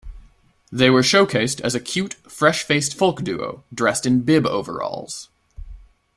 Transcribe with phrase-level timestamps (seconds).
[0.71, 5.29] They were showcased as a cute, fresh-faced folk duo dressed in bib overalls.